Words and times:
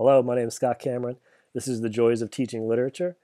Hello, 0.00 0.22
my 0.22 0.34
name 0.34 0.48
is 0.48 0.54
Scott 0.54 0.78
Cameron. 0.78 1.18
This 1.52 1.68
is 1.68 1.82
The 1.82 1.90
Joys 1.90 2.22
of 2.22 2.30
Teaching 2.30 2.66
Literature. 2.66 3.18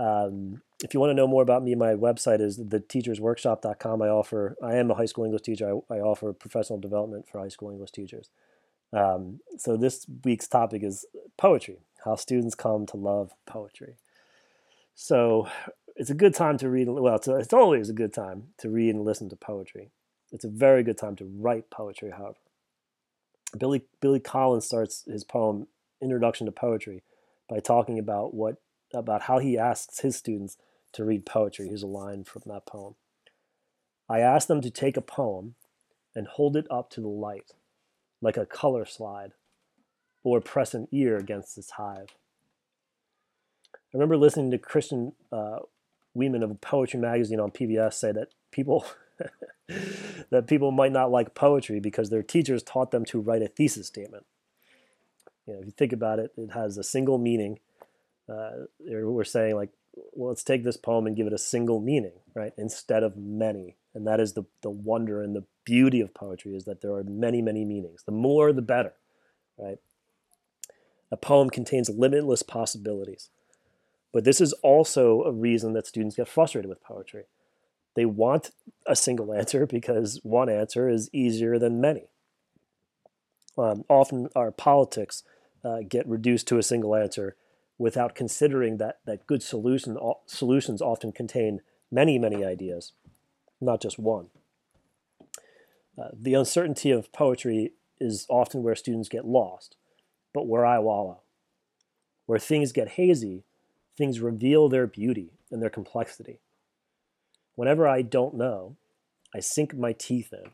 Um, 0.00 0.62
if 0.82 0.92
you 0.92 0.98
want 0.98 1.10
to 1.10 1.14
know 1.14 1.28
more 1.28 1.44
about 1.44 1.62
me, 1.62 1.76
my 1.76 1.94
website 1.94 2.40
is 2.40 2.58
theteachersworkshop.com. 2.58 4.02
I 4.02 4.08
offer, 4.08 4.56
I 4.60 4.74
am 4.74 4.90
a 4.90 4.96
high 4.96 5.04
school 5.04 5.24
English 5.24 5.42
teacher. 5.42 5.80
I, 5.88 5.94
I 5.94 6.00
offer 6.00 6.32
professional 6.32 6.80
development 6.80 7.28
for 7.28 7.38
high 7.38 7.50
school 7.50 7.70
English 7.70 7.92
teachers. 7.92 8.30
Um, 8.92 9.38
so 9.58 9.76
this 9.76 10.06
week's 10.24 10.48
topic 10.48 10.82
is 10.82 11.06
poetry, 11.36 11.78
how 12.04 12.16
students 12.16 12.56
come 12.56 12.84
to 12.86 12.96
love 12.96 13.30
poetry. 13.46 13.94
So 14.96 15.48
it's 15.94 16.10
a 16.10 16.14
good 16.14 16.34
time 16.34 16.58
to 16.58 16.68
read. 16.68 16.88
Well, 16.88 17.14
it's, 17.14 17.28
a, 17.28 17.36
it's 17.36 17.52
always 17.52 17.90
a 17.90 17.94
good 17.94 18.12
time 18.12 18.48
to 18.58 18.68
read 18.68 18.96
and 18.96 19.04
listen 19.04 19.28
to 19.28 19.36
poetry. 19.36 19.92
It's 20.32 20.44
a 20.44 20.48
very 20.48 20.82
good 20.82 20.98
time 20.98 21.14
to 21.14 21.32
write 21.38 21.70
poetry, 21.70 22.10
however. 22.10 22.38
Billy 23.56 23.82
Billy 24.00 24.18
Collins 24.18 24.66
starts 24.66 25.04
his 25.04 25.22
poem 25.22 25.68
Introduction 26.00 26.46
to 26.46 26.52
Poetry 26.52 27.02
by 27.48 27.60
talking 27.60 27.98
about 27.98 28.34
what 28.34 28.56
about 28.94 29.22
how 29.22 29.38
he 29.38 29.58
asks 29.58 30.00
his 30.00 30.16
students 30.16 30.56
to 30.92 31.04
read 31.04 31.26
poetry. 31.26 31.68
Here's 31.68 31.82
a 31.82 31.86
line 31.86 32.24
from 32.24 32.42
that 32.46 32.66
poem. 32.66 32.94
I 34.08 34.20
ask 34.20 34.48
them 34.48 34.62
to 34.62 34.70
take 34.70 34.96
a 34.96 35.02
poem 35.02 35.54
and 36.14 36.26
hold 36.26 36.56
it 36.56 36.66
up 36.70 36.90
to 36.90 37.00
the 37.00 37.08
light, 37.08 37.52
like 38.22 38.36
a 38.36 38.46
color 38.46 38.86
slide, 38.86 39.32
or 40.22 40.40
press 40.40 40.72
an 40.74 40.88
ear 40.90 41.16
against 41.16 41.58
its 41.58 41.72
hive. 41.72 42.16
I 43.74 43.78
remember 43.94 44.16
listening 44.16 44.50
to 44.50 44.58
Christian 44.58 45.12
uh, 45.30 45.58
Wiman 46.16 46.42
of 46.42 46.60
Poetry 46.60 47.00
Magazine 47.00 47.40
on 47.40 47.50
PBS 47.50 47.94
say 47.94 48.12
that 48.12 48.28
people 48.50 48.86
that 50.30 50.46
people 50.46 50.70
might 50.70 50.92
not 50.92 51.10
like 51.10 51.34
poetry 51.34 51.80
because 51.80 52.10
their 52.10 52.22
teachers 52.22 52.62
taught 52.62 52.90
them 52.90 53.04
to 53.06 53.20
write 53.20 53.42
a 53.42 53.48
thesis 53.48 53.86
statement. 53.86 54.24
You 55.48 55.54
know, 55.54 55.60
if 55.60 55.66
you 55.66 55.72
think 55.72 55.92
about 55.92 56.20
it, 56.20 56.32
it 56.36 56.52
has 56.52 56.78
a 56.78 56.84
single 56.84 57.18
meaning. 57.18 57.58
Uh, 58.28 58.66
we're 58.78 59.24
saying 59.24 59.56
like, 59.56 59.70
well, 60.12 60.28
let's 60.28 60.44
take 60.44 60.62
this 60.62 60.76
poem 60.76 61.06
and 61.06 61.16
give 61.16 61.26
it 61.26 61.32
a 61.32 61.38
single 61.38 61.80
meaning, 61.80 62.12
right, 62.34 62.52
instead 62.56 63.02
of 63.02 63.16
many. 63.16 63.76
And 63.94 64.06
that 64.06 64.20
is 64.20 64.34
the 64.34 64.44
the 64.62 64.70
wonder 64.70 65.22
and 65.22 65.34
the 65.34 65.44
beauty 65.64 66.00
of 66.00 66.14
poetry 66.14 66.54
is 66.54 66.64
that 66.64 66.82
there 66.82 66.92
are 66.92 67.02
many, 67.02 67.42
many 67.42 67.64
meanings. 67.64 68.04
The 68.04 68.12
more, 68.12 68.52
the 68.52 68.62
better, 68.62 68.92
right? 69.58 69.78
A 71.10 71.16
poem 71.16 71.50
contains 71.50 71.88
limitless 71.88 72.42
possibilities. 72.42 73.30
But 74.12 74.24
this 74.24 74.40
is 74.40 74.52
also 74.62 75.22
a 75.24 75.32
reason 75.32 75.72
that 75.72 75.86
students 75.86 76.16
get 76.16 76.28
frustrated 76.28 76.68
with 76.68 76.82
poetry 76.82 77.24
they 77.98 78.04
want 78.04 78.52
a 78.86 78.94
single 78.94 79.34
answer 79.40 79.66
because 79.66 80.20
one 80.22 80.48
answer 80.48 80.88
is 80.88 81.10
easier 81.12 81.58
than 81.58 81.80
many. 81.80 82.04
Um, 83.58 83.84
often 83.88 84.28
our 84.36 84.52
politics 84.52 85.24
uh, 85.64 85.78
get 85.88 86.06
reduced 86.06 86.46
to 86.48 86.58
a 86.58 86.62
single 86.62 86.94
answer 86.94 87.36
without 87.78 88.14
considering 88.14 88.76
that, 88.78 88.98
that 89.06 89.26
good 89.26 89.42
solution, 89.42 89.96
solutions 90.26 90.82
often 90.82 91.12
contain 91.12 91.60
many, 91.90 92.18
many 92.18 92.44
ideas, 92.44 92.92
not 93.60 93.80
just 93.80 93.98
one. 93.98 94.28
Uh, 95.96 96.08
the 96.12 96.34
uncertainty 96.34 96.90
of 96.90 97.12
poetry 97.12 97.72
is 98.00 98.26
often 98.28 98.62
where 98.62 98.74
students 98.74 99.08
get 99.08 99.24
lost, 99.24 99.76
but 100.34 100.46
where 100.46 100.66
I 100.66 100.78
wallow. 100.78 101.20
Where 102.26 102.38
things 102.38 102.72
get 102.72 102.90
hazy, 102.90 103.44
things 103.96 104.20
reveal 104.20 104.68
their 104.68 104.86
beauty 104.86 105.32
and 105.50 105.62
their 105.62 105.70
complexity. 105.70 106.40
Whenever 107.54 107.88
I 107.88 108.02
don't 108.02 108.34
know, 108.34 108.76
I 109.34 109.40
sink 109.40 109.74
my 109.74 109.92
teeth 109.92 110.32
in. 110.32 110.50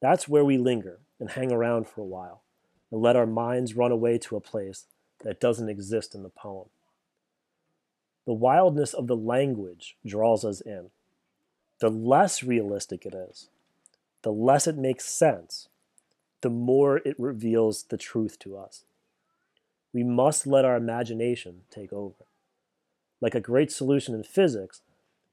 That's 0.00 0.28
where 0.28 0.44
we 0.44 0.58
linger 0.58 1.00
and 1.20 1.30
hang 1.30 1.52
around 1.52 1.86
for 1.86 2.00
a 2.00 2.06
while 2.06 2.42
and 2.90 3.00
let 3.00 3.16
our 3.16 3.26
minds 3.26 3.76
run 3.76 3.92
away 3.92 4.18
to 4.18 4.36
a 4.36 4.40
place 4.40 4.86
that 5.24 5.40
doesn't 5.40 5.68
exist 5.68 6.14
in 6.14 6.22
the 6.22 6.28
poem. 6.28 6.68
The 8.26 8.32
wildness 8.32 8.94
of 8.94 9.06
the 9.06 9.16
language 9.16 9.96
draws 10.06 10.44
us 10.44 10.60
in. 10.60 10.90
The 11.80 11.90
less 11.90 12.42
realistic 12.42 13.06
it 13.06 13.14
is, 13.14 13.48
the 14.22 14.32
less 14.32 14.66
it 14.66 14.76
makes 14.76 15.06
sense, 15.06 15.68
the 16.42 16.50
more 16.50 16.98
it 16.98 17.18
reveals 17.18 17.84
the 17.84 17.96
truth 17.96 18.38
to 18.40 18.56
us. 18.56 18.84
We 19.92 20.04
must 20.04 20.46
let 20.46 20.64
our 20.64 20.76
imagination 20.76 21.62
take 21.70 21.92
over. 21.92 22.26
Like 23.20 23.34
a 23.34 23.40
great 23.40 23.72
solution 23.72 24.14
in 24.14 24.22
physics, 24.22 24.82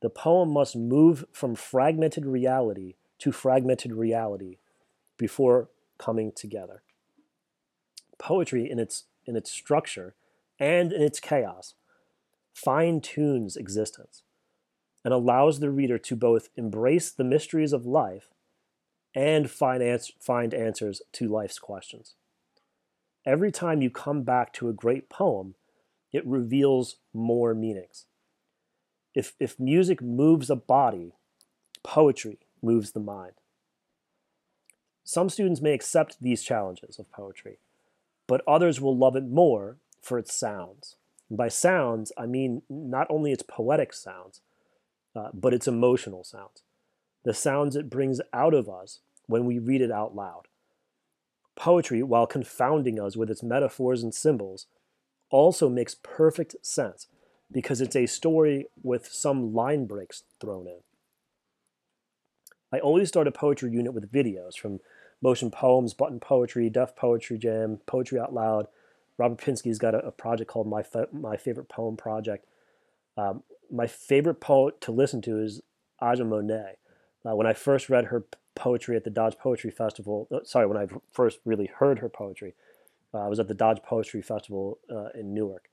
the 0.02 0.10
poem 0.10 0.52
must 0.52 0.76
move 0.76 1.26
from 1.32 1.56
fragmented 1.56 2.26
reality 2.26 2.96
to 3.20 3.32
fragmented 3.32 3.94
reality 3.94 4.58
before 5.18 5.70
coming 5.98 6.32
together. 6.32 6.82
Poetry, 8.18 8.70
in 8.70 8.80
its, 8.80 9.06
in 9.26 9.36
its 9.36 9.52
structure 9.52 10.16
and 10.60 10.92
in 10.92 11.02
its 11.02 11.20
chaos, 11.20 11.76
fine 12.54 13.02
tunes 13.02 13.56
existence 13.56 14.24
and 15.06 15.14
allows 15.14 15.60
the 15.60 15.70
reader 15.70 15.98
to 15.98 16.16
both 16.16 16.50
embrace 16.56 17.12
the 17.12 17.24
mysteries 17.24 17.72
of 17.72 17.86
life 17.86 18.30
and 19.16 19.50
find, 19.50 19.82
ans- 19.82 20.12
find 20.20 20.54
answers 20.54 21.02
to 21.14 21.28
life's 21.28 21.60
questions. 21.60 22.16
Every 23.26 23.52
time 23.52 23.82
you 23.82 23.90
come 23.90 24.24
back 24.24 24.54
to 24.54 24.70
a 24.70 24.74
great 24.74 25.10
poem, 25.10 25.56
it 26.12 26.26
reveals 26.26 26.98
more 27.14 27.54
meanings. 27.54 28.06
If, 29.14 29.34
if 29.40 29.60
music 29.60 30.02
moves 30.02 30.50
a 30.50 30.56
body, 30.56 31.14
poetry 31.84 32.40
moves 32.62 32.92
the 32.92 33.00
mind. 33.00 33.34
Some 35.04 35.30
students 35.30 35.62
may 35.62 35.74
accept 35.74 36.18
these 36.22 36.44
challenges 36.44 37.00
of 37.00 37.12
poetry, 37.12 37.60
but 38.28 38.42
others 38.48 38.80
will 38.80 38.96
love 38.96 39.16
it 39.16 39.26
more 39.26 39.78
for 40.02 40.20
its 40.20 40.34
sounds. 40.34 40.96
And 41.30 41.38
by 41.38 41.48
sounds, 41.48 42.12
I 42.18 42.26
mean 42.26 42.62
not 42.70 43.08
only 43.10 43.32
its 43.32 43.44
poetic 43.44 43.94
sounds, 43.94 44.42
uh, 45.16 45.30
but 45.34 45.54
its 45.54 45.68
emotional 45.68 46.24
sounds, 46.24 46.62
the 47.24 47.34
sounds 47.34 47.76
it 47.76 47.90
brings 47.90 48.22
out 48.34 48.54
of 48.54 48.70
us 48.70 49.00
when 49.26 49.46
we 49.46 49.60
read 49.60 49.82
it 49.82 49.92
out 49.92 50.16
loud. 50.16 50.44
Poetry, 51.56 52.04
while 52.04 52.28
confounding 52.28 53.00
us 53.00 53.18
with 53.18 53.32
its 53.32 53.42
metaphors 53.42 54.04
and 54.04 54.14
symbols, 54.14 54.68
also 55.32 55.70
makes 55.70 55.96
perfect 55.96 56.56
sense 56.62 57.08
because 57.52 57.82
it's 57.82 57.96
a 57.96 58.06
story 58.06 58.68
with 58.84 59.08
some 59.08 59.54
line 59.54 59.86
breaks 59.86 60.24
thrown 60.40 60.68
in. 60.68 60.80
I 62.72 62.80
always 62.80 63.08
start 63.08 63.28
a 63.28 63.32
poetry 63.32 63.72
unit 63.72 63.94
with 63.94 64.12
videos 64.12 64.56
from 64.58 64.80
Motion 65.22 65.52
Poems, 65.52 65.94
Button 65.94 66.20
Poetry, 66.20 66.70
Def 66.70 66.96
Poetry 66.96 67.38
Jam, 67.38 67.80
Poetry 67.86 68.20
Out 68.20 68.34
Loud. 68.34 68.68
Robert 69.18 69.40
Pinsky's 69.40 69.80
got 69.80 69.96
a, 69.96 70.00
a 70.06 70.12
project 70.12 70.50
called 70.50 70.68
My, 70.68 70.84
Fa- 70.84 71.10
My 71.12 71.38
Favorite 71.38 71.70
Poem 71.70 71.98
Project. 71.98 72.46
Um, 73.18 73.44
my 73.72 73.88
favorite 73.88 74.40
poet 74.40 74.80
to 74.82 74.92
listen 74.92 75.22
to 75.24 75.40
is 75.40 75.62
Aja 76.00 76.24
Monet. 76.24 76.76
Uh, 77.26 77.36
when 77.36 77.48
I 77.48 77.54
first 77.54 77.90
read 77.90 78.06
her 78.06 78.26
poetry 78.56 78.96
at 78.96 79.04
the 79.04 79.10
Dodge 79.10 79.38
Poetry 79.38 79.72
Festival, 79.72 80.28
uh, 80.32 80.40
sorry, 80.44 80.68
when 80.68 80.78
I 80.78 80.88
first 81.12 81.40
really 81.46 81.70
heard 81.80 82.00
her 82.00 82.10
poetry, 82.10 82.54
uh, 83.14 83.20
I 83.20 83.28
was 83.28 83.40
at 83.40 83.48
the 83.48 83.54
Dodge 83.54 83.82
Poetry 83.84 84.22
Festival 84.22 84.80
uh, 84.90 85.10
in 85.20 85.34
Newark. 85.34 85.70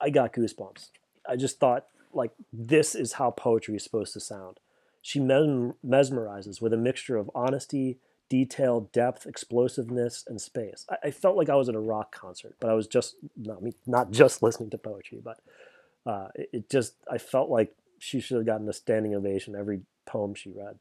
I 0.00 0.10
got 0.10 0.32
goosebumps. 0.32 0.90
I 1.28 1.36
just 1.36 1.58
thought, 1.58 1.86
like, 2.12 2.32
this 2.52 2.94
is 2.94 3.14
how 3.14 3.30
poetry 3.30 3.76
is 3.76 3.84
supposed 3.84 4.12
to 4.12 4.20
sound. 4.20 4.60
She 5.02 5.18
mesmerizes 5.18 6.62
with 6.62 6.72
a 6.72 6.78
mixture 6.78 7.16
of 7.16 7.30
honesty, 7.34 7.98
detail, 8.28 8.88
depth, 8.92 9.26
explosiveness, 9.26 10.24
and 10.26 10.40
space. 10.40 10.86
I, 10.90 11.08
I, 11.08 11.10
felt 11.10 11.36
like 11.36 11.48
I 11.48 11.54
was 11.54 11.68
at 11.68 11.74
a 11.74 11.80
rock 11.80 12.14
concert, 12.14 12.56
but 12.60 12.70
I 12.70 12.74
was 12.74 12.86
just 12.86 13.16
not, 13.36 13.62
me, 13.62 13.74
not 13.86 14.10
just 14.10 14.42
listening 14.42 14.70
to 14.70 14.78
poetry, 14.78 15.20
but 15.22 15.40
uh, 16.06 16.28
it, 16.34 16.48
it 16.52 16.70
just, 16.70 16.94
I 17.10 17.18
felt 17.18 17.50
like 17.50 17.74
she 17.98 18.20
should 18.20 18.36
have 18.36 18.46
gotten 18.46 18.68
a 18.68 18.72
standing 18.72 19.14
ovation 19.14 19.54
every 19.54 19.82
poem 20.06 20.34
she 20.34 20.50
read. 20.50 20.78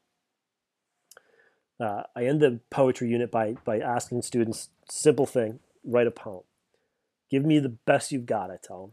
Uh, 1.79 2.03
I 2.15 2.25
end 2.25 2.39
the 2.39 2.59
poetry 2.69 3.09
unit 3.09 3.31
by, 3.31 3.55
by 3.65 3.79
asking 3.79 4.21
students, 4.21 4.69
simple 4.89 5.25
thing, 5.25 5.59
write 5.83 6.07
a 6.07 6.11
poem. 6.11 6.43
Give 7.29 7.45
me 7.45 7.59
the 7.59 7.69
best 7.69 8.11
you've 8.11 8.25
got, 8.25 8.51
I 8.51 8.57
tell 8.61 8.81
them. 8.81 8.91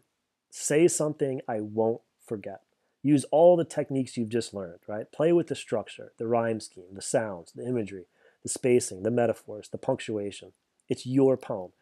Say 0.50 0.88
something 0.88 1.40
I 1.46 1.60
won't 1.60 2.00
forget. 2.26 2.62
Use 3.02 3.24
all 3.30 3.56
the 3.56 3.64
techniques 3.64 4.16
you've 4.16 4.28
just 4.28 4.52
learned, 4.52 4.80
right? 4.86 5.10
Play 5.12 5.32
with 5.32 5.46
the 5.46 5.54
structure, 5.54 6.12
the 6.18 6.26
rhyme 6.26 6.60
scheme, 6.60 6.94
the 6.94 7.02
sounds, 7.02 7.52
the 7.52 7.66
imagery, 7.66 8.06
the 8.42 8.48
spacing, 8.48 9.02
the 9.02 9.10
metaphors, 9.10 9.68
the 9.68 9.78
punctuation. 9.78 10.52
It's 10.88 11.06
your 11.06 11.36
poem. 11.36 11.72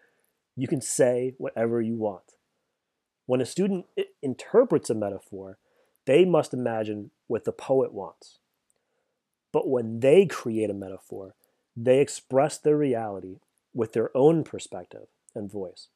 You 0.56 0.66
can 0.66 0.80
say 0.80 1.34
whatever 1.38 1.80
you 1.80 1.96
want. 1.96 2.34
When 3.26 3.40
a 3.40 3.46
student 3.46 3.86
interprets 4.22 4.90
a 4.90 4.94
metaphor, 4.94 5.58
they 6.06 6.24
must 6.24 6.54
imagine 6.54 7.10
what 7.26 7.44
the 7.44 7.52
poet 7.52 7.92
wants. 7.92 8.38
But 9.52 9.68
when 9.68 10.00
they 10.00 10.26
create 10.26 10.70
a 10.70 10.74
metaphor, 10.74 11.34
they 11.76 12.00
express 12.00 12.58
their 12.58 12.76
reality 12.76 13.38
with 13.74 13.92
their 13.92 14.14
own 14.16 14.44
perspective 14.44 15.08
and 15.34 15.50
voice. 15.50 15.88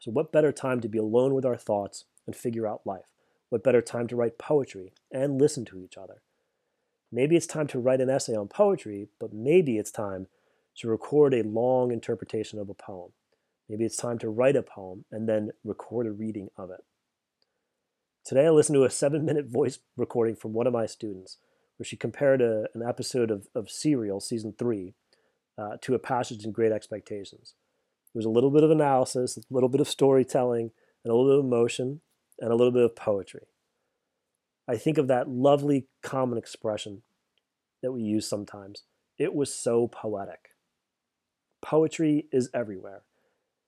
So, 0.00 0.10
what 0.10 0.32
better 0.32 0.52
time 0.52 0.80
to 0.80 0.88
be 0.88 0.98
alone 0.98 1.34
with 1.34 1.44
our 1.44 1.56
thoughts 1.56 2.04
and 2.26 2.34
figure 2.34 2.66
out 2.66 2.86
life? 2.86 3.12
What 3.48 3.64
better 3.64 3.82
time 3.82 4.06
to 4.08 4.16
write 4.16 4.38
poetry 4.38 4.92
and 5.10 5.40
listen 5.40 5.64
to 5.66 5.80
each 5.80 5.96
other? 5.96 6.22
Maybe 7.10 7.36
it's 7.36 7.46
time 7.46 7.66
to 7.68 7.78
write 7.78 8.00
an 8.00 8.10
essay 8.10 8.34
on 8.34 8.48
poetry, 8.48 9.08
but 9.18 9.32
maybe 9.32 9.78
it's 9.78 9.90
time 9.90 10.26
to 10.76 10.88
record 10.88 11.34
a 11.34 11.42
long 11.42 11.90
interpretation 11.90 12.58
of 12.58 12.68
a 12.68 12.74
poem. 12.74 13.12
Maybe 13.68 13.84
it's 13.84 13.96
time 13.96 14.18
to 14.20 14.28
write 14.28 14.56
a 14.56 14.62
poem 14.62 15.04
and 15.10 15.28
then 15.28 15.50
record 15.64 16.06
a 16.06 16.12
reading 16.12 16.48
of 16.56 16.70
it. 16.70 16.84
Today, 18.24 18.46
I 18.46 18.50
listened 18.50 18.76
to 18.76 18.84
a 18.84 18.90
seven 18.90 19.24
minute 19.24 19.46
voice 19.46 19.78
recording 19.96 20.36
from 20.36 20.52
one 20.52 20.66
of 20.66 20.72
my 20.72 20.86
students 20.86 21.38
where 21.78 21.86
she 21.86 21.96
compared 21.96 22.42
a, 22.42 22.66
an 22.74 22.82
episode 22.86 23.30
of, 23.30 23.46
of 23.54 23.70
Serial, 23.70 24.20
season 24.20 24.54
three, 24.58 24.94
uh, 25.56 25.76
to 25.80 25.94
a 25.94 25.98
passage 25.98 26.44
in 26.44 26.52
Great 26.52 26.72
Expectations. 26.72 27.54
It 28.14 28.18
was 28.18 28.26
a 28.26 28.30
little 28.30 28.50
bit 28.50 28.64
of 28.64 28.70
analysis, 28.70 29.36
a 29.36 29.42
little 29.50 29.68
bit 29.68 29.80
of 29.80 29.88
storytelling, 29.88 30.70
and 31.04 31.12
a 31.12 31.14
little 31.14 31.30
bit 31.30 31.38
of 31.38 31.44
emotion, 31.44 32.00
and 32.40 32.52
a 32.52 32.56
little 32.56 32.72
bit 32.72 32.84
of 32.84 32.96
poetry. 32.96 33.46
I 34.68 34.76
think 34.76 34.98
of 34.98 35.08
that 35.08 35.28
lovely 35.28 35.86
common 36.02 36.36
expression 36.36 37.02
that 37.82 37.92
we 37.92 38.02
use 38.02 38.28
sometimes. 38.28 38.82
It 39.18 39.34
was 39.34 39.52
so 39.52 39.88
poetic. 39.88 40.50
Poetry 41.62 42.26
is 42.30 42.50
everywhere. 42.52 43.02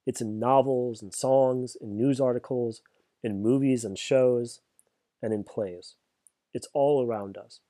It's 0.07 0.21
in 0.21 0.39
novels 0.39 1.01
and 1.03 1.15
songs, 1.15 1.77
in 1.81 1.97
news 1.97 2.21
articles, 2.21 2.83
in 3.23 3.43
movies 3.43 3.85
and 3.85 3.99
shows, 3.99 4.61
and 5.23 5.33
in 5.33 5.45
plays. 5.45 5.95
It's 6.53 6.69
all 6.75 7.07
around 7.07 7.37
us, 7.39 7.61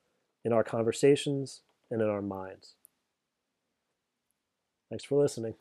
in 0.44 0.52
our 0.52 0.64
conversations 0.64 1.62
and 1.90 2.02
in 2.02 2.08
our 2.08 2.22
minds. 2.22 2.74
Thanks 4.88 5.04
for 5.04 5.20
listening. 5.20 5.54